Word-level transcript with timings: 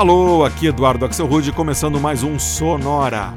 Alô, 0.00 0.46
aqui 0.46 0.66
Eduardo 0.66 1.04
Axelrude 1.04 1.52
começando 1.52 2.00
mais 2.00 2.22
um 2.22 2.38
Sonora. 2.38 3.34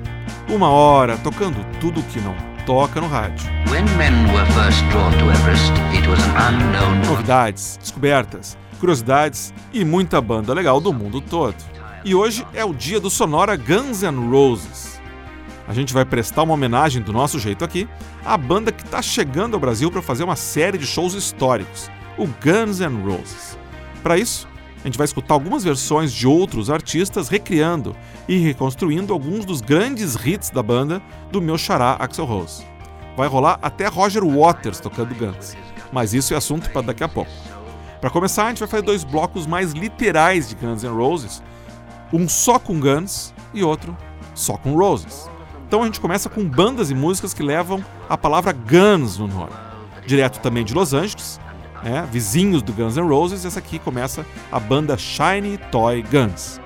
Uma 0.47 0.69
hora 0.69 1.17
tocando 1.17 1.57
tudo 1.81 2.01
que 2.03 2.21
não 2.21 2.33
toca 2.65 3.01
no 3.01 3.07
rádio. 3.07 3.51
Everest, 5.29 5.73
Novidades, 7.05 7.77
descobertas, 7.81 8.57
curiosidades 8.79 9.53
e 9.73 9.83
muita 9.83 10.21
banda 10.21 10.53
legal 10.53 10.79
do 10.79 10.93
mundo 10.93 11.19
todo. 11.19 11.57
E 12.05 12.15
hoje 12.15 12.47
é 12.53 12.63
o 12.63 12.73
dia 12.73 13.01
do 13.01 13.09
Sonora 13.09 13.57
Guns 13.57 14.01
N' 14.01 14.29
Roses. 14.31 15.01
A 15.67 15.73
gente 15.73 15.93
vai 15.93 16.05
prestar 16.05 16.43
uma 16.43 16.53
homenagem 16.53 17.01
do 17.01 17.11
nosso 17.11 17.39
jeito 17.39 17.65
aqui 17.65 17.89
à 18.23 18.37
banda 18.37 18.71
que 18.71 18.85
está 18.85 19.01
chegando 19.01 19.55
ao 19.55 19.59
Brasil 19.59 19.91
para 19.91 20.01
fazer 20.01 20.23
uma 20.23 20.37
série 20.37 20.77
de 20.77 20.87
shows 20.87 21.13
históricos, 21.13 21.91
o 22.17 22.25
Guns 22.25 22.79
N' 22.79 23.03
Roses. 23.03 23.57
Para 24.01 24.17
isso, 24.17 24.47
a 24.83 24.87
gente 24.87 24.97
vai 24.97 25.05
escutar 25.05 25.33
algumas 25.33 25.63
versões 25.63 26.11
de 26.11 26.27
outros 26.27 26.69
artistas 26.69 27.29
recriando 27.29 27.95
e 28.27 28.37
reconstruindo 28.37 29.13
alguns 29.13 29.45
dos 29.45 29.61
grandes 29.61 30.15
hits 30.15 30.49
da 30.49 30.61
banda 30.61 31.01
do 31.31 31.41
meu 31.41 31.57
xará 31.57 31.95
Axel 31.97 32.25
Rose. 32.25 32.65
Vai 33.15 33.29
rolar 33.29 33.57
até 33.61 33.87
Roger 33.87 34.25
Waters 34.25 34.81
tocando 34.81 35.15
Guns, 35.15 35.55
mas 35.91 36.13
isso 36.13 36.33
é 36.33 36.37
assunto 36.37 36.69
para 36.69 36.81
daqui 36.81 37.03
a 37.03 37.07
pouco. 37.07 37.31
Para 38.01 38.09
começar, 38.09 38.45
a 38.45 38.49
gente 38.49 38.59
vai 38.59 38.67
fazer 38.67 38.83
dois 38.83 39.05
blocos 39.05 39.47
mais 39.47 39.71
literais 39.71 40.49
de 40.49 40.55
Guns 40.55 40.83
N' 40.83 40.89
Roses, 40.89 41.41
um 42.11 42.27
só 42.27 42.59
com 42.59 42.77
Guns 42.77 43.33
e 43.53 43.63
outro 43.63 43.95
só 44.35 44.57
com 44.57 44.75
Roses. 44.75 45.29
Então 45.65 45.81
a 45.81 45.85
gente 45.85 46.01
começa 46.01 46.27
com 46.27 46.43
bandas 46.43 46.91
e 46.91 46.95
músicas 46.95 47.33
que 47.33 47.41
levam 47.41 47.83
a 48.09 48.17
palavra 48.17 48.51
Guns 48.51 49.17
no 49.17 49.27
nome. 49.27 49.53
Direto 50.05 50.39
também 50.41 50.65
de 50.65 50.73
Los 50.73 50.93
Angeles, 50.93 51.39
né, 51.83 52.07
vizinhos 52.11 52.61
do 52.61 52.73
Guns 52.73 52.95
N' 52.95 53.07
Roses, 53.07 53.45
essa 53.45 53.59
aqui 53.59 53.77
começa 53.77 54.25
a 54.51 54.59
banda 54.59 54.97
Shiny 54.97 55.57
Toy 55.71 56.03
Guns. 56.03 56.62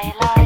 Amid 0.00 0.14
the 0.20 0.37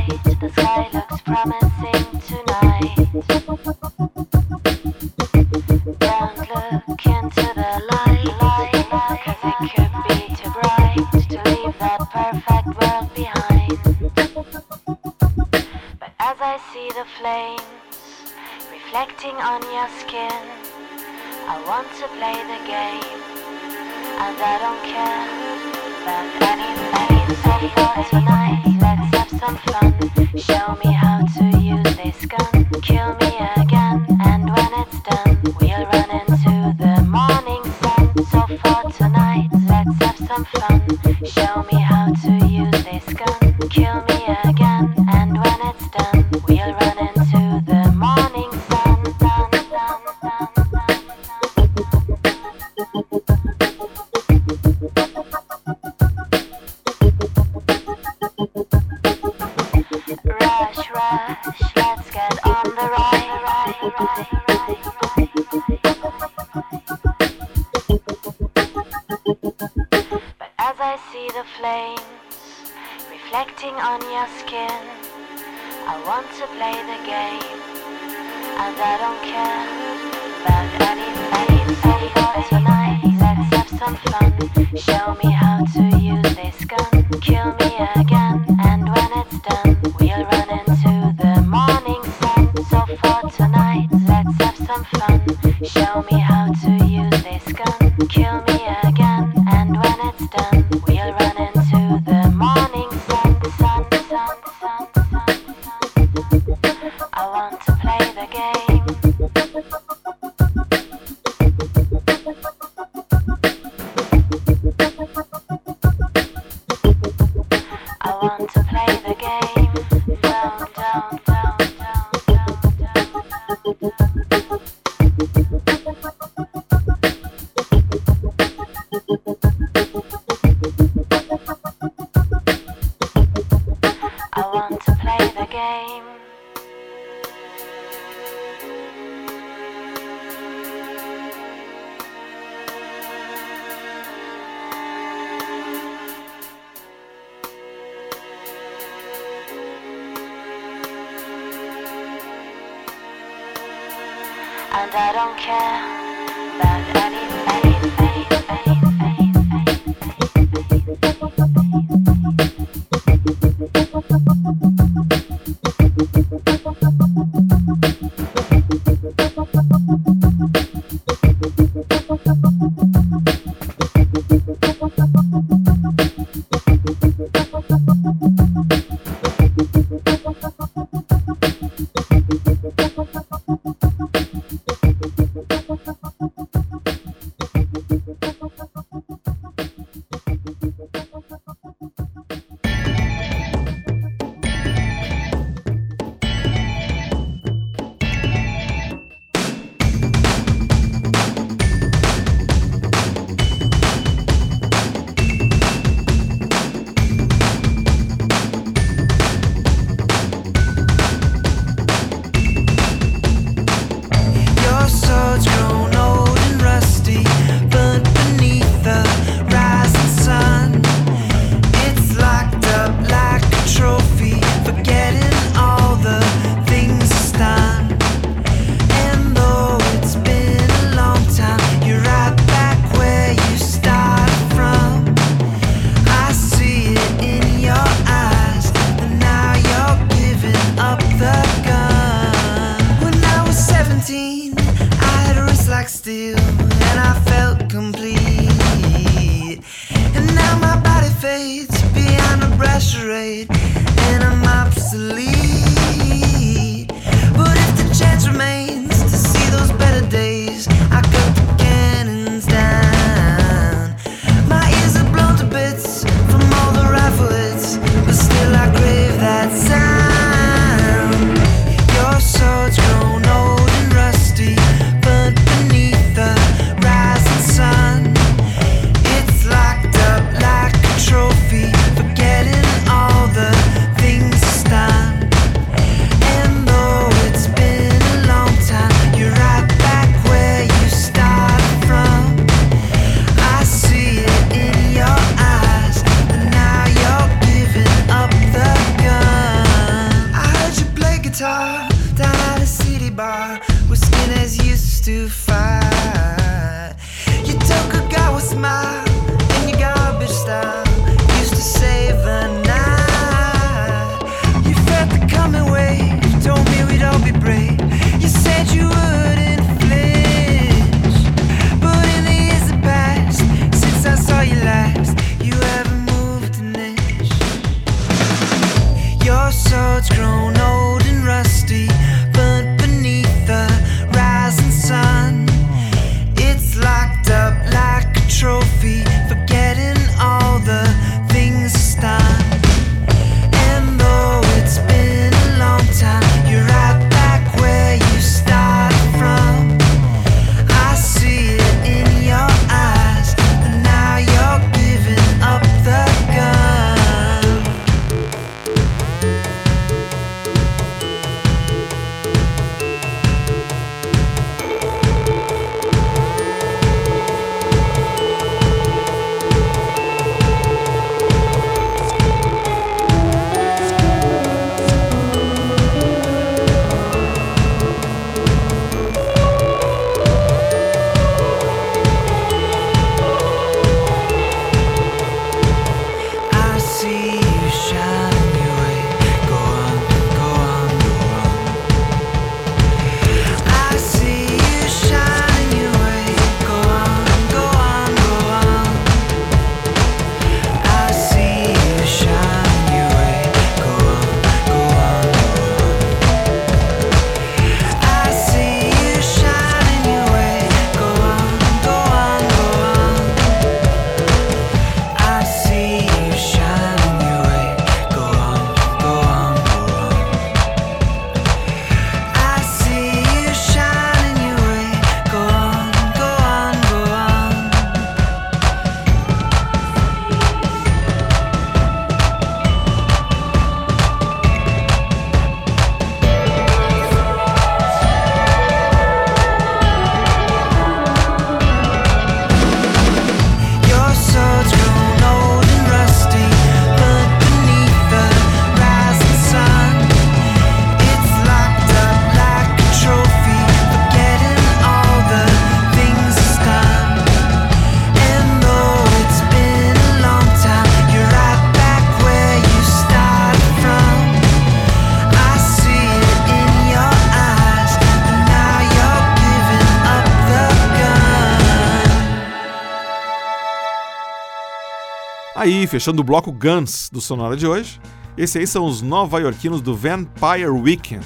Aí, 475.63 475.87
fechando 475.87 476.23
o 476.23 476.25
bloco 476.25 476.51
Guns 476.51 477.09
do 477.09 477.21
Sonora 477.21 477.57
de 477.57 477.69
hoje, 477.69 478.01
esses 478.37 478.57
aí 478.57 478.67
são 478.67 478.85
os 478.85 479.01
nova-iorquinos 479.01 479.81
do 479.81 479.95
Vampire 479.95 480.67
Weekend, 480.67 481.25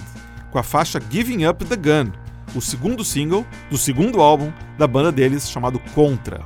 com 0.51 0.59
a 0.59 0.63
faixa 0.63 1.01
Giving 1.11 1.47
Up 1.47 1.65
the 1.65 1.75
Gun, 1.75 2.13
o 2.55 2.61
segundo 2.61 3.03
single 3.03 3.47
do 3.71 3.79
segundo 3.79 4.21
álbum 4.21 4.53
da 4.77 4.87
banda 4.87 5.11
deles 5.11 5.49
chamado 5.49 5.81
Contra. 5.95 6.45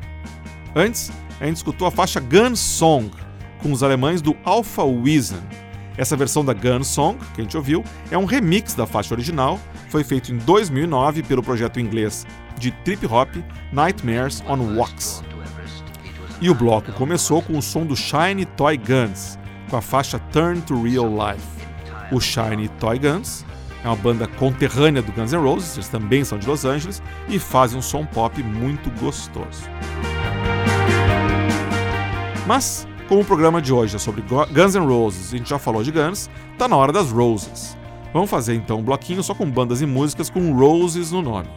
Antes, 0.73 1.11
a 1.41 1.47
gente 1.47 1.57
escutou 1.57 1.85
a 1.85 1.91
faixa 1.91 2.21
Gun 2.21 2.55
Song, 2.55 3.11
com 3.61 3.73
os 3.73 3.83
alemães 3.83 4.23
do 4.23 4.37
Alpha 4.45 4.85
Wiesen. 4.85 5.43
Essa 5.97 6.17
versão 6.17 6.45
da 6.45 6.55
Gun 6.55 6.85
Song, 6.85 7.19
que 7.35 7.41
a 7.41 7.43
gente 7.43 7.57
ouviu, 7.57 7.83
é 8.09 8.17
um 8.17 8.25
remix 8.25 8.73
da 8.73 8.87
faixa 8.87 9.13
original, 9.13 9.59
foi 9.89 10.05
feito 10.05 10.33
em 10.33 10.39
2009 10.39 11.25
pelo 11.25 11.43
projeto 11.43 11.81
inglês 11.81 12.25
de 12.57 12.71
trip 12.71 13.05
hop 13.07 13.35
Nightmares 13.73 14.45
on 14.47 14.77
Wax. 14.77 15.25
E 16.43 16.49
o 16.49 16.55
bloco 16.55 16.91
começou 16.93 17.43
com 17.43 17.59
o 17.59 17.63
som 17.63 17.85
do 17.85 17.95
Shiny 17.95 18.47
Toy 18.47 18.79
Guns, 18.79 19.39
com 19.69 19.77
a 19.77 19.83
faixa 19.83 20.19
Turn 20.33 20.59
to 20.63 20.83
Real 20.83 21.07
Life. 21.07 21.47
O 22.11 22.19
Shiny 22.19 22.67
Toy 22.81 22.99
Guns 22.99 23.45
é 23.85 23.87
uma 23.87 23.97
banda 23.97 24.27
conterrânea 24.27 25.03
do 25.03 25.13
Guns 25.13 25.33
N' 25.33 25.43
Roses, 25.43 25.75
eles 25.75 25.89
também 25.91 26.25
são 26.25 26.39
de 26.39 26.49
Los 26.49 26.65
Angeles 26.65 27.03
e 27.29 27.39
fazem 27.39 27.79
um 27.79 27.83
som 27.83 28.07
pop 28.07 28.43
muito 28.43 28.91
gostoso. 28.99 29.69
Mas, 32.47 32.89
como 33.07 33.21
o 33.21 33.25
programa 33.25 33.61
de 33.61 33.75
hoje 33.75 33.97
é 33.97 33.99
sobre 33.99 34.23
Guns 34.23 34.75
N' 34.75 34.87
Roses 34.87 35.33
e 35.33 35.35
a 35.35 35.39
gente 35.39 35.51
já 35.51 35.59
falou 35.59 35.83
de 35.83 35.93
Guns, 35.93 36.31
tá 36.57 36.67
na 36.67 36.75
hora 36.75 36.91
das 36.91 37.11
Roses. 37.11 37.77
Vamos 38.15 38.31
fazer 38.31 38.55
então 38.55 38.79
um 38.79 38.83
bloquinho 38.83 39.23
só 39.23 39.35
com 39.35 39.49
bandas 39.49 39.83
e 39.83 39.87
músicas 39.87 40.31
com 40.31 40.55
Roses 40.55 41.13
no 41.13 41.21
nome. 41.21 41.51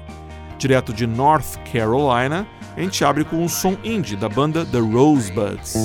Direto 0.57 0.91
de 0.91 1.07
North 1.07 1.57
Carolina, 1.71 2.45
a 2.75 2.81
gente 2.81 3.03
abre 3.03 3.23
com 3.23 3.37
um 3.37 3.49
som 3.49 3.77
indie 3.83 4.15
da 4.15 4.29
banda 4.29 4.65
The 4.65 4.79
Rosebuds. 4.79 5.83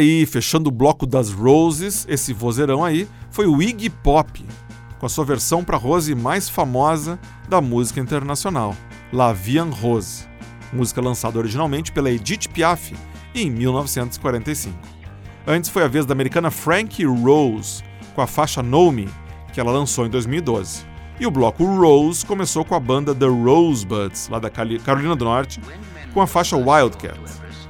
Aí, 0.00 0.24
fechando 0.24 0.70
o 0.70 0.72
bloco 0.72 1.04
das 1.04 1.30
Roses, 1.30 2.06
esse 2.08 2.32
vozeirão 2.32 2.82
aí 2.82 3.06
foi 3.30 3.46
o 3.46 3.60
Iggy 3.60 3.90
Pop, 3.90 4.42
com 4.98 5.04
a 5.04 5.08
sua 5.10 5.26
versão 5.26 5.62
para 5.62 5.76
Rose 5.76 6.14
mais 6.14 6.48
famosa 6.48 7.20
da 7.50 7.60
música 7.60 8.00
internacional, 8.00 8.74
La 9.12 9.34
Vie 9.34 9.58
en 9.58 9.68
Rose, 9.68 10.26
música 10.72 11.02
lançada 11.02 11.38
originalmente 11.38 11.92
pela 11.92 12.10
Edith 12.10 12.48
Piaf 12.48 12.96
em 13.34 13.50
1945. 13.50 14.74
Antes 15.46 15.68
foi 15.68 15.84
a 15.84 15.88
vez 15.88 16.06
da 16.06 16.14
americana 16.14 16.50
Frankie 16.50 17.04
Rose, 17.04 17.84
com 18.14 18.22
a 18.22 18.26
faixa 18.26 18.62
Know 18.62 18.90
Me, 18.90 19.06
que 19.52 19.60
ela 19.60 19.70
lançou 19.70 20.06
em 20.06 20.08
2012. 20.08 20.82
E 21.20 21.26
o 21.26 21.30
bloco 21.30 21.62
Rose 21.62 22.24
começou 22.24 22.64
com 22.64 22.74
a 22.74 22.80
banda 22.80 23.14
The 23.14 23.26
Rosebuds, 23.26 24.30
lá 24.30 24.38
da 24.38 24.48
Carolina 24.48 25.14
do 25.14 25.26
Norte, 25.26 25.60
com 26.14 26.22
a 26.22 26.26
faixa 26.26 26.56
Wildcat. 26.56 27.20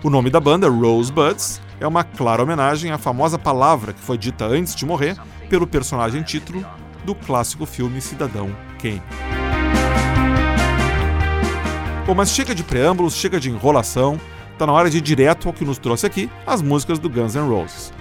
O 0.05 0.09
nome 0.09 0.31
da 0.31 0.39
banda, 0.39 0.69
Rosebuds, 0.69 1.61
é 1.81 1.87
uma 1.87 2.05
clara 2.05 2.43
homenagem 2.43 2.93
à 2.93 2.99
famosa 2.99 3.39
palavra 3.39 3.93
que 3.93 4.01
foi 4.01 4.19
dita 4.19 4.45
antes 4.45 4.75
de 4.75 4.85
morrer 4.85 5.17
pelo 5.49 5.67
personagem 5.67 6.23
título 6.23 6.65
do 7.05 7.15
clássico 7.15 7.65
filme 7.65 8.01
Cidadão 8.01 8.55
Kane. 8.79 9.03
Bom, 12.07 12.15
mas 12.15 12.31
chega 12.31 12.55
de 12.55 12.63
preâmbulos, 12.63 13.15
chega 13.15 13.41
de 13.41 13.49
enrolação, 13.49 14.21
tá 14.59 14.67
na 14.67 14.73
hora 14.73 14.91
de 14.91 14.99
ir 14.99 15.01
direto 15.01 15.49
ao 15.49 15.55
que 15.55 15.65
nos 15.65 15.79
trouxe 15.79 16.07
aqui, 16.07 16.31
as 16.47 16.61
músicas 16.61 16.99
do 16.99 17.09
Guns 17.09 17.35
N' 17.35 17.49
Roses. 17.49 17.93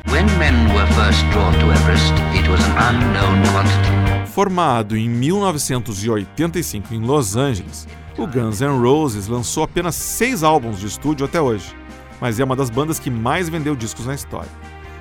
Everest. 1.71 2.13
Formado 4.33 4.97
em 4.97 5.07
1985 5.07 6.93
em 6.93 6.99
Los 6.99 7.35
Angeles, 7.35 7.87
o 8.17 8.27
Guns 8.27 8.61
N' 8.61 8.81
Roses 8.81 9.27
lançou 9.27 9.63
apenas 9.63 9.95
seis 9.95 10.43
álbuns 10.43 10.79
de 10.79 10.87
estúdio 10.87 11.25
até 11.25 11.39
hoje, 11.39 11.73
mas 12.19 12.39
é 12.39 12.43
uma 12.43 12.55
das 12.55 12.69
bandas 12.69 12.99
que 12.99 13.09
mais 13.09 13.49
vendeu 13.49 13.75
discos 13.75 14.05
na 14.05 14.15
história. 14.15 14.49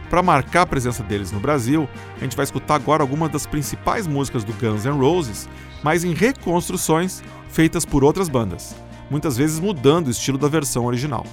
Para 0.08 0.22
marcar 0.22 0.62
a 0.62 0.66
presença 0.66 1.02
deles 1.02 1.30
no 1.30 1.40
Brasil, 1.40 1.88
a 2.16 2.20
gente 2.20 2.36
vai 2.36 2.44
escutar 2.44 2.76
agora 2.76 3.02
algumas 3.02 3.30
das 3.30 3.46
principais 3.46 4.06
músicas 4.06 4.42
do 4.42 4.52
Guns 4.54 4.84
N' 4.84 4.98
Roses, 4.98 5.48
mas 5.82 6.02
em 6.02 6.14
reconstruções 6.14 7.22
feitas 7.50 7.84
por 7.84 8.02
outras 8.02 8.28
bandas, 8.28 8.74
muitas 9.10 9.36
vezes 9.36 9.60
mudando 9.60 10.08
o 10.08 10.10
estilo 10.10 10.38
da 10.38 10.48
versão 10.48 10.86
original. 10.86 11.26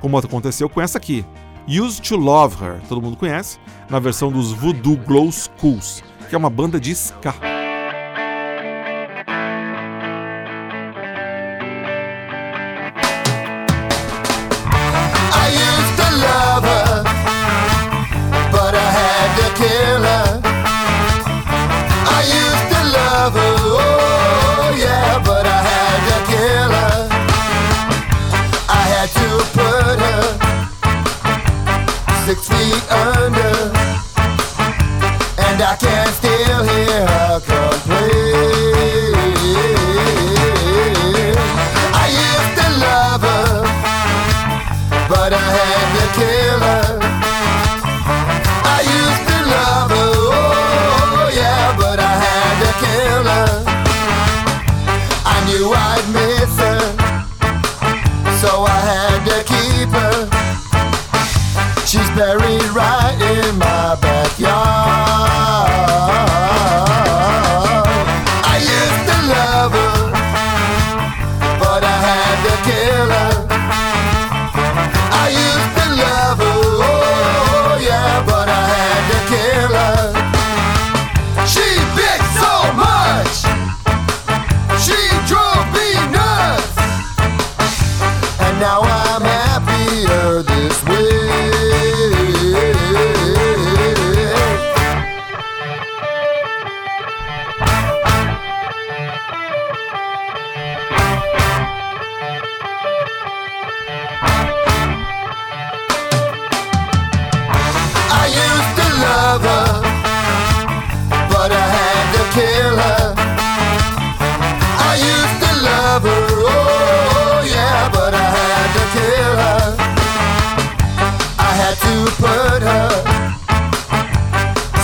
Como 0.00 0.18
aconteceu 0.18 0.68
com 0.68 0.80
essa 0.80 0.98
aqui, 0.98 1.24
Used 1.66 2.06
to 2.06 2.16
Love 2.16 2.62
Her, 2.62 2.80
todo 2.88 3.02
mundo 3.02 3.16
conhece, 3.16 3.58
na 3.88 3.98
versão 3.98 4.30
dos 4.30 4.52
Voodoo 4.52 4.96
Glow 4.96 5.28
Skulls, 5.28 6.02
que 6.28 6.34
é 6.34 6.38
uma 6.38 6.50
banda 6.50 6.78
de 6.78 6.92
ska. 6.92 7.57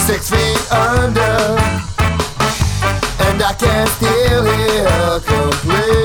Six 0.06 0.30
feet 0.30 0.72
under, 0.72 1.34
and 3.26 3.42
I 3.42 3.54
can 3.58 3.86
still 3.86 4.44
hear 4.44 4.90
her. 4.90 6.03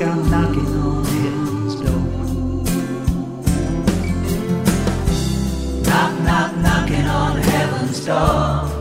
like 0.00 0.08
I'm 0.08 0.30
knocking 0.30 0.66
on 0.66 1.04
heaven's 1.04 1.74
door. 1.74 2.00
Knock, 5.82 6.22
knock, 6.22 6.56
knocking 6.56 7.06
on 7.06 7.36
heaven's 7.36 8.06
door. 8.06 8.79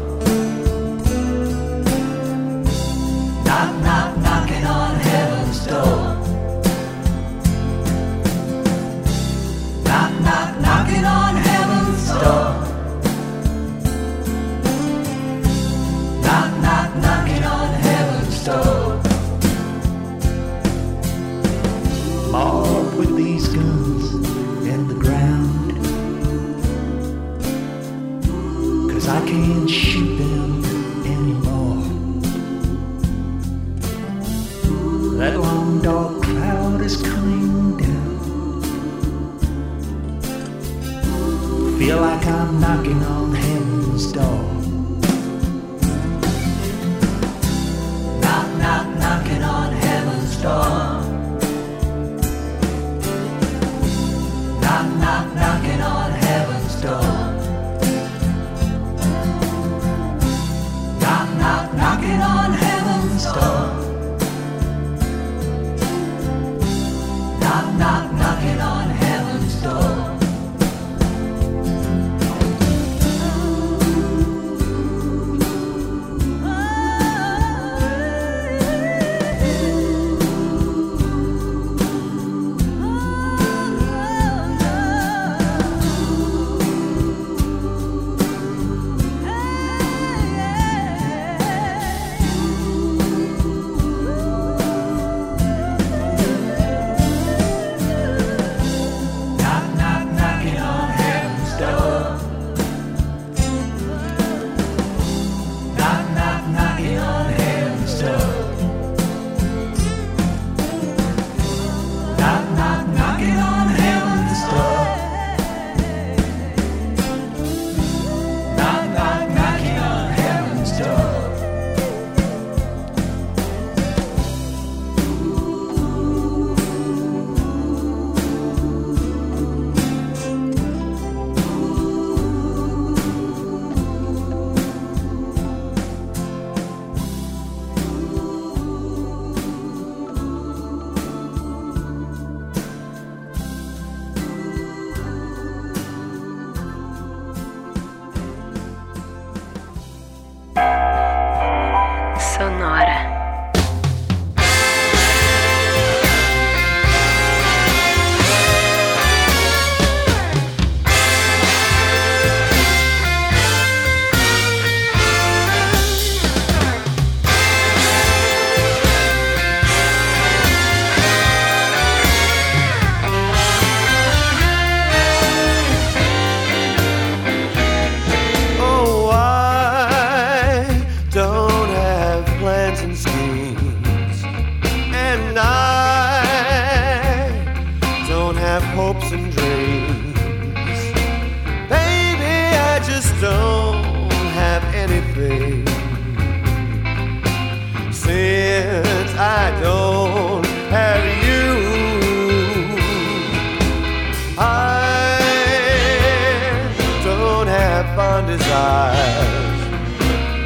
desires. 208.29 209.59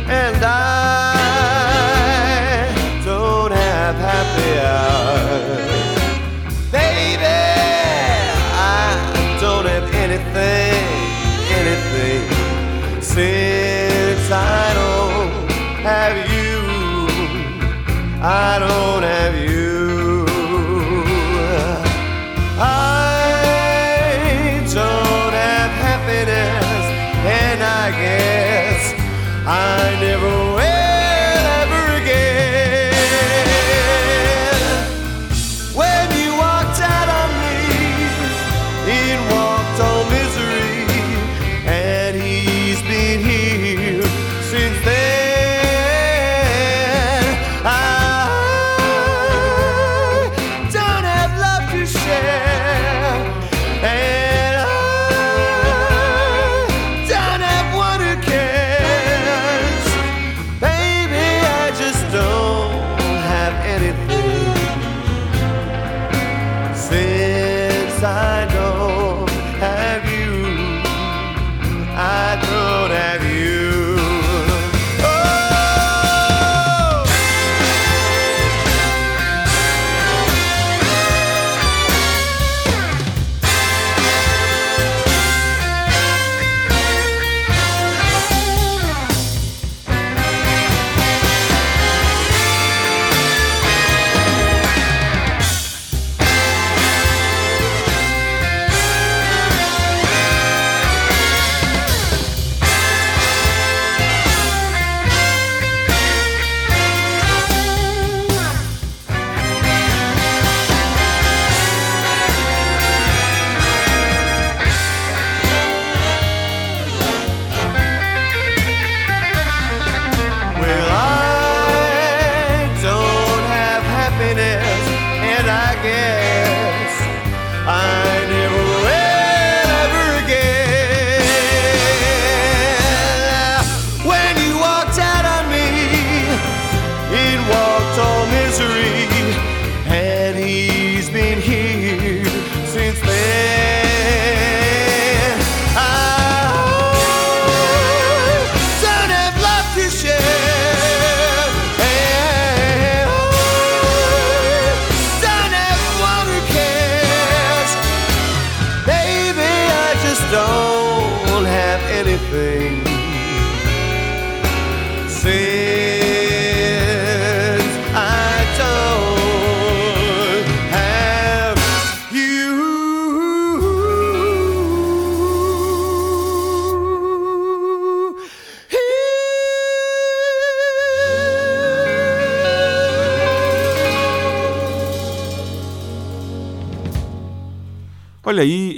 And 0.07 0.41
I 0.41 1.17
don't 3.03 3.51
have 3.51 3.95
happy 4.09 4.51
hours. 4.71 5.91
Baby, 6.71 7.41
I 8.55 8.87
don't 9.41 9.67
have 9.73 9.87
anything, 10.05 10.85
anything 11.59 12.23
since 13.01 14.25
I 14.31 14.73
don't 14.79 15.51
have 15.91 16.15
you. 16.33 16.53
I 18.21 18.59
don't 18.59 19.03
have 19.03 19.32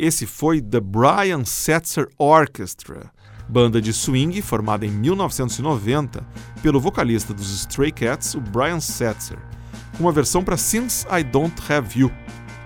esse 0.06 0.28
foi 0.28 0.62
The 0.62 0.80
Brian 0.80 1.44
Setzer 1.44 2.08
Orchestra, 2.20 3.12
banda 3.50 3.82
de 3.82 3.92
swing 3.92 4.40
formada 4.40 4.86
em 4.86 4.92
1990 4.92 6.24
pelo 6.62 6.80
vocalista 6.80 7.34
dos 7.34 7.50
Stray 7.62 7.92
Cats, 7.92 8.36
o 8.36 8.40
Brian 8.40 8.80
Setzer, 8.80 9.40
com 9.98 10.04
uma 10.04 10.12
versão 10.12 10.44
para 10.44 10.58
Since 10.58 11.08
I 11.12 11.24
Don't 11.24 11.56
Have 11.68 12.00
You. 12.00 12.12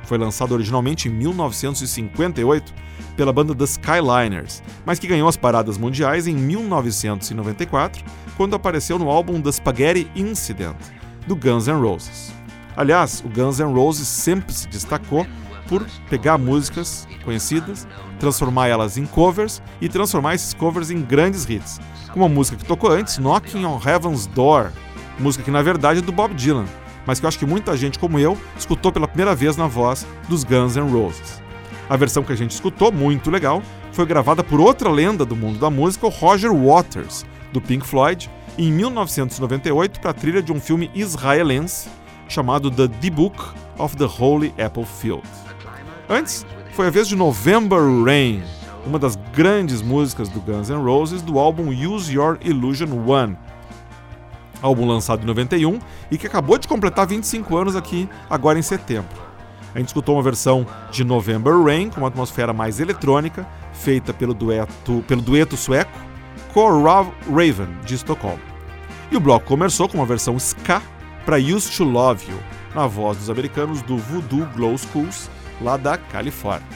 Foi 0.04 0.18
lançado 0.18 0.54
originalmente 0.54 1.08
em 1.08 1.12
1958 1.14 2.74
pela 3.16 3.32
banda 3.32 3.56
The 3.56 3.64
Skyliners, 3.64 4.62
mas 4.86 5.00
que 5.00 5.08
ganhou 5.08 5.30
as 5.30 5.38
paradas 5.38 5.78
mundiais 5.78 6.28
em 6.28 6.36
1994, 6.36 8.04
quando 8.36 8.56
apareceu 8.56 9.00
no 9.00 9.10
álbum 9.10 9.42
The 9.42 9.54
Spaghetti 9.54 10.12
Incident, 10.14 10.76
do 11.26 11.38
Guns 11.38 11.68
N' 11.68 11.80
Roses. 11.80 12.34
Aliás, 12.76 13.24
o 13.26 13.30
Guns 13.30 13.60
N' 13.60 13.74
Roses 13.74 14.08
sempre 14.10 14.54
se 14.54 14.68
destacou 14.68 15.26
por 15.70 15.86
pegar 16.10 16.40
músicas 16.40 17.08
conhecidas, 17.24 17.88
transformar 18.20 18.68
elas 18.68 18.98
em 18.98 19.06
covers 19.06 19.62
e 19.80 19.88
transformar 19.88 20.34
esses 20.34 20.54
covers 20.54 20.90
em 20.90 21.00
grandes 21.00 21.48
hits, 21.48 21.80
como 22.12 22.26
a 22.26 22.30
música 22.30 22.58
que 22.58 22.66
tocou 22.66 22.92
antes, 22.92 23.20
Knocking 23.20 23.64
on 23.64 23.80
Heaven's 23.80 24.26
Door, 24.26 24.72
música 25.20 25.44
que 25.44 25.52
na 25.52 25.62
verdade 25.62 26.00
é 26.00 26.02
do 26.02 26.12
Bob 26.12 26.34
Dylan, 26.34 26.66
mas 27.06 27.20
que 27.20 27.26
eu 27.26 27.28
acho 27.28 27.38
que 27.38 27.46
muita 27.46 27.78
gente 27.78 28.00
como 28.00 28.18
eu 28.18 28.36
escutou 28.58 28.92
pela 28.92 29.08
primeira 29.08 29.36
vez 29.36 29.56
na 29.56 29.68
voz 29.68 30.06
dos 30.28 30.44
Guns 30.44 30.76
N' 30.76 30.92
Roses. 30.92 31.42
A 31.88 31.96
versão 31.96 32.24
que 32.24 32.34
a 32.34 32.36
gente 32.36 32.52
escutou, 32.52 32.92
muito 32.92 33.30
legal, 33.30 33.62
foi 33.92 34.06
gravada 34.06 34.44
por 34.44 34.60
outra 34.60 34.90
lenda 34.90 35.26
do 35.26 35.36
mundo 35.36 35.60
da 35.60 35.70
música, 35.70 36.08
o 36.08 36.10
Roger 36.10 36.52
Waters, 36.52 37.26
do 37.54 37.62
Pink 37.62 37.86
Floyd, 37.86 38.30
em 38.58 38.72
1998 38.72 40.00
para 40.00 40.12
a 40.12 40.14
trilha 40.14 40.42
de 40.42 40.52
um 40.52 40.60
filme 40.60 40.90
israelense 40.94 41.90
chamado 42.28 42.70
The 42.70 42.88
Book 43.10 43.38
of 43.78 43.96
the 43.98 44.06
Holy 44.06 44.54
Apple 44.64 44.86
Field. 44.86 45.24
Antes, 46.10 46.44
foi 46.74 46.88
a 46.88 46.90
vez 46.90 47.08
de 47.08 47.16
November 47.16 47.80
Rain, 48.04 48.42
uma 48.84 48.98
das 48.98 49.16
grandes 49.32 49.80
músicas 49.80 50.28
do 50.28 50.42
Guns 50.42 50.68
N' 50.68 50.84
Roses 50.84 51.22
do 51.22 51.38
álbum 51.38 51.70
Use 51.70 52.12
Your 52.12 52.40
Illusion 52.42 53.08
One, 53.08 53.38
álbum 54.60 54.88
lançado 54.88 55.22
em 55.22 55.28
91 55.28 55.78
e 56.10 56.18
que 56.18 56.26
acabou 56.26 56.58
de 56.58 56.68
completar 56.68 57.06
25 57.06 57.56
anos 57.56 57.76
aqui 57.76 58.10
agora 58.28 58.58
em 58.58 58.64
setembro. 58.64 59.22
A 59.76 59.78
gente 59.78 59.90
escutou 59.90 60.16
uma 60.16 60.24
versão 60.24 60.66
de 60.90 61.04
November 61.04 61.54
Rain 61.62 61.92
com 61.92 62.02
uma 62.02 62.08
atmosfera 62.08 62.52
mais 62.52 62.80
eletrônica, 62.80 63.48
feita 63.72 64.12
pelo 64.12 64.34
dueto, 64.34 65.04
pelo 65.08 65.22
dueto 65.22 65.56
sueco 65.56 65.92
Corav 66.56 67.08
Raven, 67.28 67.70
de 67.86 67.94
Estocolmo. 67.94 68.42
E 69.12 69.16
o 69.16 69.20
bloco 69.20 69.46
começou 69.46 69.88
com 69.88 70.00
uma 70.00 70.08
versão 70.08 70.36
ska 70.38 70.82
para 71.24 71.38
Used 71.38 71.78
to 71.78 71.84
Love 71.84 72.32
You, 72.32 72.40
na 72.74 72.88
voz 72.88 73.16
dos 73.20 73.30
americanos 73.30 73.84
do 73.84 73.96
Voodoo 73.96 74.48
Glow 74.56 74.76
Schools, 74.76 75.30
lá 75.62 75.78
da 75.78 75.98
Califórnia. 75.98 76.68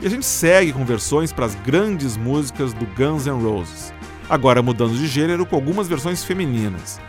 E 0.00 0.06
a 0.06 0.10
gente 0.10 0.26
segue 0.26 0.72
com 0.72 0.84
versões 0.84 1.32
para 1.32 1.46
as 1.46 1.54
grandes 1.54 2.16
músicas 2.16 2.72
do 2.72 2.86
Guns 2.86 3.26
N' 3.26 3.42
Roses, 3.42 3.92
agora 4.28 4.62
mudando 4.62 4.96
de 4.96 5.06
gênero 5.06 5.46
com 5.46 5.56
algumas 5.56 5.88
versões 5.88 6.24
femininas. 6.24 7.00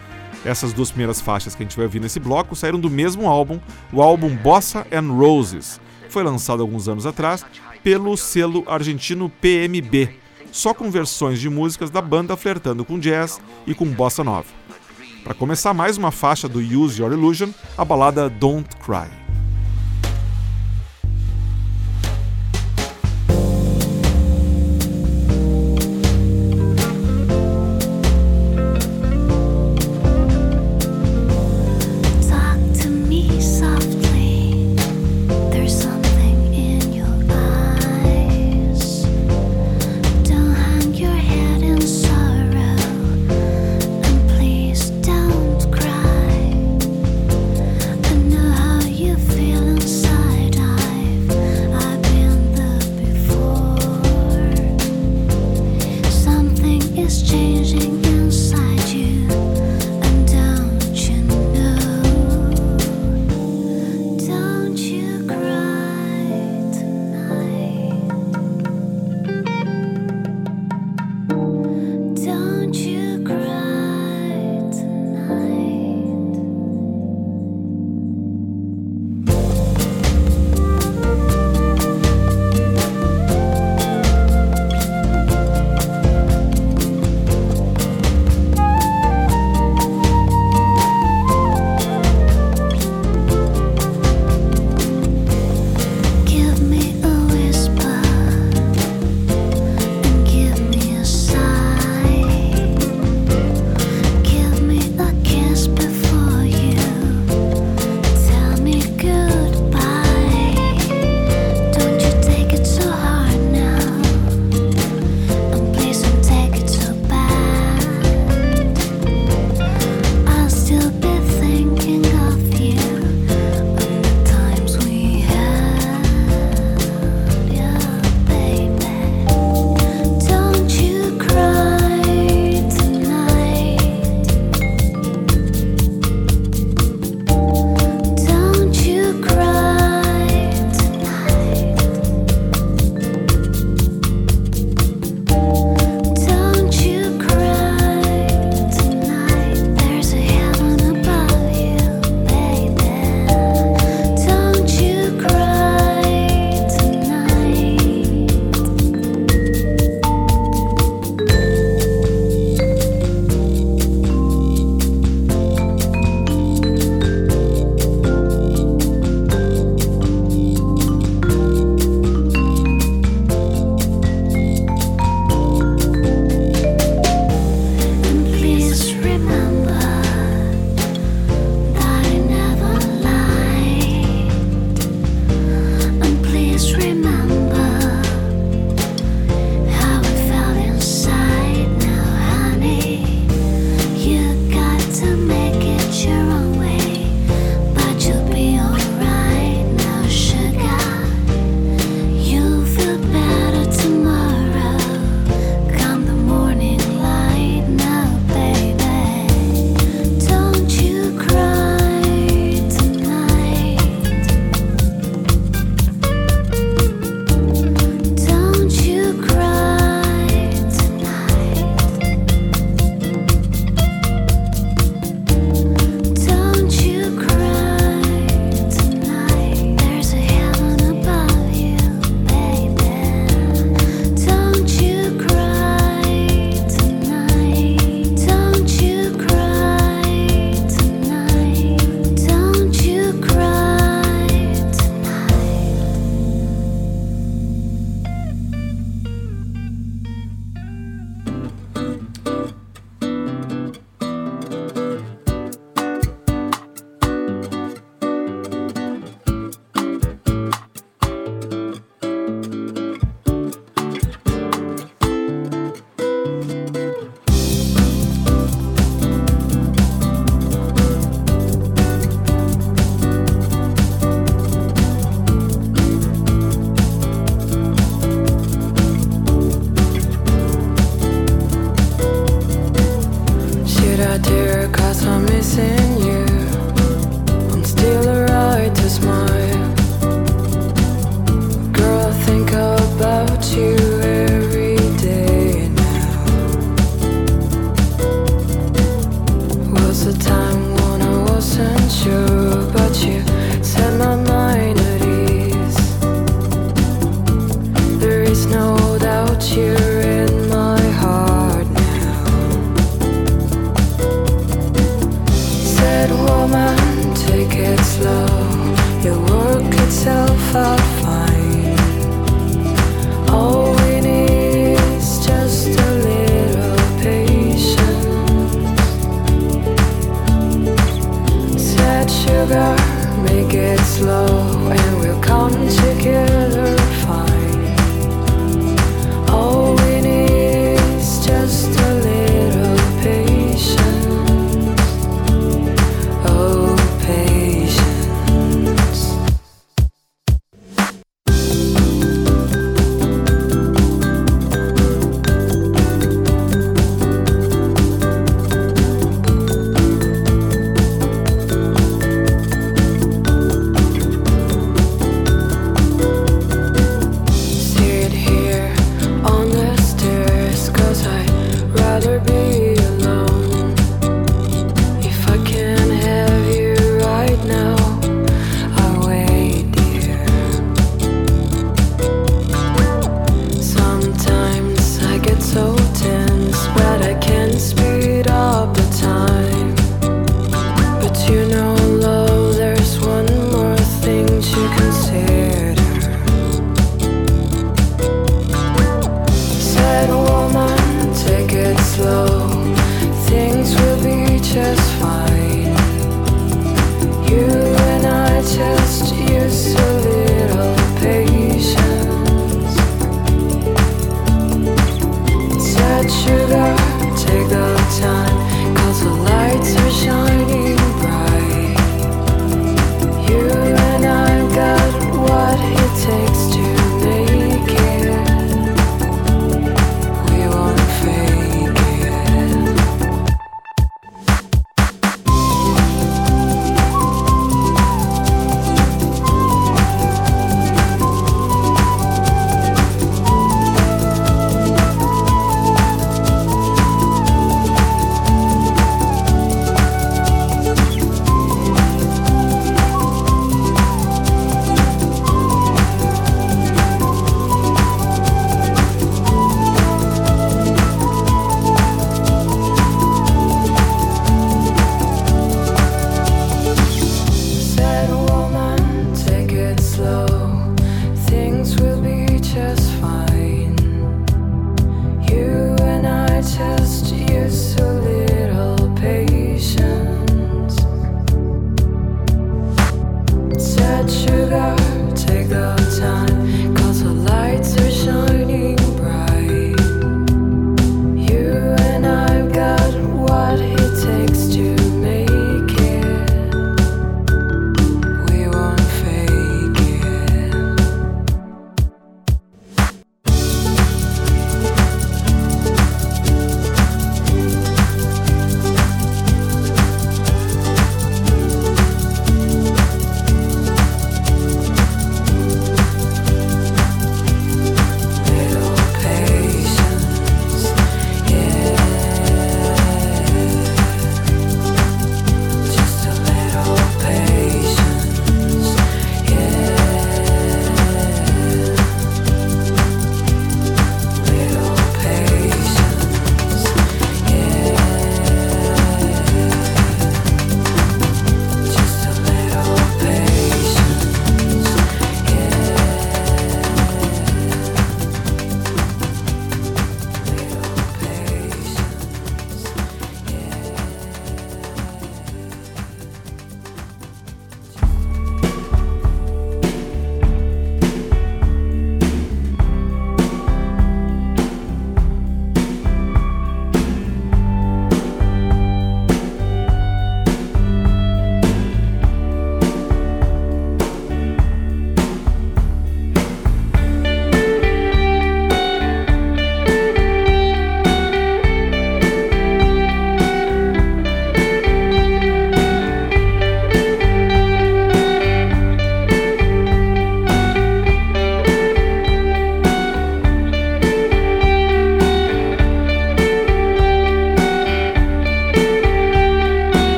Essas 0.45 0.71
duas 0.71 0.91
primeiras 0.91 1.19
faixas 1.19 1.55
que 1.55 1.63
a 1.63 1.65
gente 1.65 1.75
vai 1.75 1.85
ouvir 1.85 1.99
nesse 1.99 2.19
bloco 2.19 2.55
saíram 2.55 2.79
do 2.79 2.89
mesmo 2.89 3.27
álbum, 3.27 3.59
o 3.91 4.01
álbum 4.01 4.35
Bossa 4.35 4.85
and 4.91 5.11
Roses. 5.11 5.81
Foi 6.07 6.23
lançado 6.23 6.61
alguns 6.61 6.87
anos 6.87 7.05
atrás 7.05 7.43
pelo 7.83 8.15
selo 8.15 8.63
argentino 8.67 9.29
PMB, 9.29 10.09
só 10.51 10.73
com 10.73 10.89
versões 10.89 11.39
de 11.39 11.49
músicas 11.49 11.89
da 11.89 12.01
banda 12.01 12.37
flertando 12.37 12.85
com 12.85 12.99
jazz 12.99 13.41
e 13.65 13.73
com 13.73 13.85
bossa 13.85 14.23
nova. 14.23 14.47
Para 15.23 15.33
começar 15.33 15.73
mais 15.73 15.97
uma 15.97 16.11
faixa 16.11 16.47
do 16.47 16.59
Use 16.59 17.01
Your 17.01 17.11
Illusion, 17.11 17.49
a 17.75 17.83
balada 17.83 18.29
Don't 18.29 18.69
Cry. 18.77 19.24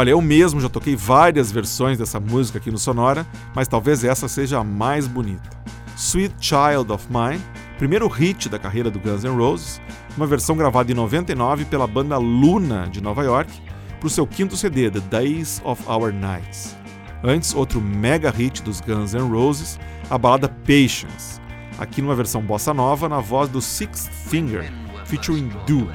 Olha, 0.00 0.12
eu 0.12 0.22
mesmo 0.22 0.62
já 0.62 0.68
toquei 0.70 0.96
várias 0.96 1.52
versões 1.52 1.98
dessa 1.98 2.18
música 2.18 2.56
aqui 2.56 2.70
no 2.70 2.78
Sonora, 2.78 3.26
mas 3.54 3.68
talvez 3.68 4.02
essa 4.02 4.28
seja 4.28 4.58
a 4.58 4.64
mais 4.64 5.06
bonita. 5.06 5.50
Sweet 5.94 6.34
Child 6.40 6.90
of 6.90 7.06
Mine, 7.10 7.44
primeiro 7.76 8.08
hit 8.08 8.48
da 8.48 8.58
carreira 8.58 8.90
do 8.90 8.98
Guns 8.98 9.24
N' 9.24 9.36
Roses, 9.36 9.78
uma 10.16 10.26
versão 10.26 10.56
gravada 10.56 10.90
em 10.90 10.94
99 10.94 11.66
pela 11.66 11.86
banda 11.86 12.16
Luna 12.16 12.88
de 12.90 13.02
Nova 13.02 13.22
York, 13.22 13.52
para 13.98 14.06
o 14.06 14.08
seu 14.08 14.26
quinto 14.26 14.56
CD, 14.56 14.90
The 14.90 15.00
Days 15.00 15.60
of 15.66 15.82
Our 15.86 16.14
Nights. 16.14 16.74
Antes, 17.22 17.54
outro 17.54 17.78
mega 17.78 18.30
hit 18.30 18.62
dos 18.62 18.80
Guns 18.80 19.12
N' 19.12 19.30
Roses, 19.30 19.78
a 20.08 20.16
balada 20.16 20.48
Patience, 20.48 21.38
aqui 21.78 22.00
numa 22.00 22.14
versão 22.14 22.40
bossa 22.40 22.72
nova 22.72 23.06
na 23.06 23.20
voz 23.20 23.50
do 23.50 23.60
Sixth 23.60 24.10
Finger, 24.10 24.72
featuring 25.04 25.50
Do. 25.66 25.86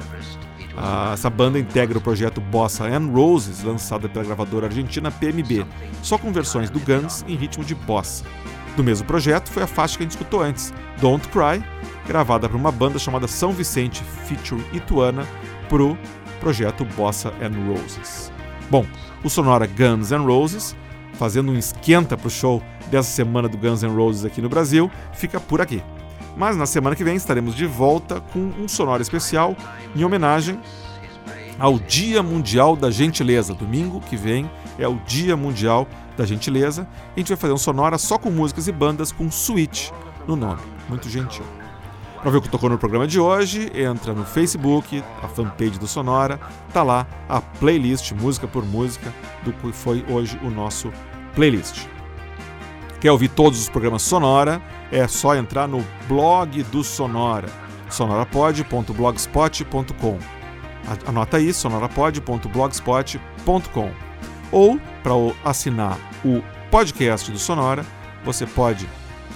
Ah, 0.76 1.12
essa 1.14 1.30
banda 1.30 1.58
integra 1.58 1.96
o 1.96 2.00
projeto 2.00 2.40
Bossa 2.40 2.84
and 2.84 3.10
Roses, 3.12 3.62
lançada 3.62 4.08
pela 4.08 4.24
gravadora 4.24 4.66
argentina 4.66 5.10
PMB, 5.10 5.66
só 6.02 6.18
com 6.18 6.32
versões 6.32 6.68
do 6.68 6.78
Guns 6.78 7.24
em 7.26 7.34
ritmo 7.34 7.64
de 7.64 7.74
bossa. 7.74 8.24
Do 8.76 8.84
mesmo 8.84 9.06
projeto 9.06 9.48
foi 9.48 9.62
a 9.62 9.66
faixa 9.66 9.96
que 9.96 10.02
a 10.02 10.04
gente 10.04 10.12
escutou 10.12 10.42
antes, 10.42 10.74
Don't 11.00 11.26
Cry, 11.28 11.64
gravada 12.06 12.46
por 12.46 12.56
uma 12.56 12.70
banda 12.70 12.98
chamada 12.98 13.26
São 13.26 13.52
Vicente 13.52 14.02
feature 14.26 14.62
Ituana 14.72 15.26
pro 15.68 15.96
projeto 16.40 16.84
Bossa 16.84 17.32
and 17.40 17.72
Roses. 17.72 18.30
Bom, 18.70 18.84
o 19.24 19.30
sonora 19.30 19.66
Guns 19.66 20.10
N' 20.10 20.26
Roses, 20.26 20.76
fazendo 21.14 21.52
um 21.52 21.58
esquenta 21.58 22.18
pro 22.18 22.28
show 22.28 22.62
dessa 22.90 23.10
semana 23.10 23.48
do 23.48 23.56
Guns 23.56 23.82
N' 23.82 23.96
Roses 23.96 24.26
aqui 24.26 24.42
no 24.42 24.48
Brasil, 24.48 24.90
fica 25.14 25.40
por 25.40 25.62
aqui. 25.62 25.82
Mas 26.36 26.56
na 26.56 26.66
semana 26.66 26.94
que 26.94 27.02
vem 27.02 27.16
estaremos 27.16 27.54
de 27.54 27.66
volta 27.66 28.20
com 28.20 28.52
um 28.58 28.68
sonoro 28.68 29.00
especial 29.00 29.56
em 29.94 30.04
homenagem 30.04 30.60
ao 31.58 31.78
Dia 31.78 32.22
Mundial 32.22 32.76
da 32.76 32.90
Gentileza. 32.90 33.54
Domingo 33.54 34.00
que 34.00 34.16
vem 34.16 34.50
é 34.78 34.86
o 34.86 34.96
Dia 35.06 35.36
Mundial 35.36 35.88
da 36.16 36.26
Gentileza. 36.26 36.86
E 37.10 37.14
a 37.16 37.20
gente 37.20 37.28
vai 37.28 37.36
fazer 37.38 37.54
um 37.54 37.58
sonora 37.58 37.96
só 37.96 38.18
com 38.18 38.30
músicas 38.30 38.68
e 38.68 38.72
bandas 38.72 39.10
com 39.10 39.30
Switch 39.30 39.90
no 40.26 40.36
nome. 40.36 40.60
Muito 40.88 41.08
gentil. 41.08 41.44
Para 42.20 42.30
ver 42.30 42.38
o 42.38 42.42
que 42.42 42.48
tocou 42.48 42.68
no 42.68 42.76
programa 42.76 43.06
de 43.06 43.20
hoje, 43.20 43.70
entra 43.74 44.12
no 44.12 44.24
Facebook, 44.24 45.02
a 45.22 45.28
fanpage 45.28 45.78
do 45.78 45.86
Sonora, 45.86 46.40
tá 46.72 46.82
lá 46.82 47.06
a 47.28 47.40
playlist 47.40 48.10
música 48.12 48.48
por 48.48 48.64
música 48.64 49.14
do 49.44 49.52
que 49.52 49.70
foi 49.72 50.04
hoje 50.08 50.38
o 50.42 50.50
nosso 50.50 50.92
playlist. 51.34 51.86
Quer 53.00 53.12
ouvir 53.12 53.28
todos 53.28 53.60
os 53.60 53.68
programas 53.68 54.02
Sonora? 54.02 54.60
É 54.90 55.06
só 55.08 55.34
entrar 55.34 55.66
no 55.66 55.82
blog 56.08 56.62
do 56.64 56.84
Sonora, 56.84 57.48
sonorapod.blogspot.com. 57.90 60.18
Anota 61.06 61.38
aí, 61.38 61.52
sonorapod.blogspot.com. 61.52 63.90
Ou, 64.52 64.78
para 65.02 65.12
assinar 65.44 65.98
o 66.24 66.40
podcast 66.70 67.32
do 67.32 67.38
Sonora, 67.38 67.84
você 68.24 68.46
pode 68.46 68.88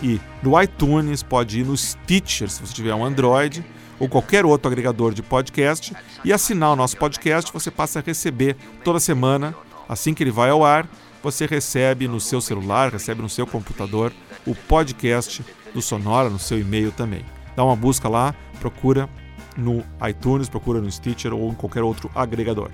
ir 0.03 0.19
no 0.43 0.61
iTunes, 0.61 1.23
pode 1.23 1.61
ir 1.61 1.67
no 1.67 1.77
Stitcher, 1.77 2.49
se 2.49 2.61
você 2.61 2.73
tiver 2.73 2.95
um 2.95 3.05
Android, 3.05 3.63
ou 3.99 4.09
qualquer 4.09 4.47
outro 4.47 4.69
agregador 4.69 5.13
de 5.13 5.23
podcast, 5.23 5.95
e 6.25 6.33
assinar 6.33 6.73
o 6.73 6.77
nosso 6.77 6.97
podcast, 6.97 7.53
você 7.53 7.71
passa 7.71 7.99
a 7.99 8.03
receber 8.03 8.57
toda 8.83 8.99
semana, 8.99 9.55
assim 9.89 10.15
que 10.15 10.23
ele 10.23 10.31
vai 10.31 10.49
ao 10.51 10.65
ar, 10.65 10.89
você 11.23 11.47
recebe 11.47 12.09
no 12.09 12.21
seu 12.21 12.41
celular, 12.41 12.91
recebe 12.91 13.21
no 13.21 13.29
seu 13.29 13.47
computador 13.47 14.11
o 14.47 14.55
podcast 14.55 15.45
do 15.73 15.83
Sonora, 15.83 16.29
no 16.29 16.39
seu 16.39 16.59
e-mail 16.59 16.93
também. 16.93 17.25
Dá 17.57 17.65
uma 17.65 17.77
busca 17.77 18.09
lá, 18.09 18.35
procura 18.61 19.09
no 19.57 19.85
iTunes, 20.09 20.49
procura 20.49 20.81
no 20.81 20.91
Stitcher 20.91 21.35
ou 21.35 21.51
em 21.51 21.55
qualquer 21.55 21.83
outro 21.83 22.11
agregador. 22.15 22.71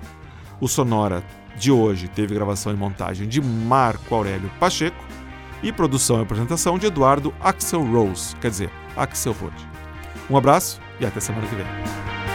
O 0.59 0.67
Sonora 0.67 1.23
de 1.57 1.71
hoje 1.71 2.07
teve 2.07 2.33
gravação 2.33 2.71
e 2.71 2.75
montagem 2.75 3.27
de 3.27 3.41
Marco 3.41 4.13
Aurélio 4.13 4.49
Pacheco 4.59 5.03
e 5.61 5.71
produção 5.71 6.19
e 6.19 6.23
apresentação 6.23 6.77
de 6.77 6.85
Eduardo 6.87 7.33
Axel 7.39 7.83
Rose, 7.83 8.35
quer 8.37 8.51
dizer, 8.51 8.71
Axel 8.95 9.33
Rode. 9.33 9.67
Um 10.29 10.37
abraço 10.37 10.79
e 10.99 11.05
até 11.05 11.19
semana 11.19 11.47
que 11.47 11.55
vem. 11.55 12.26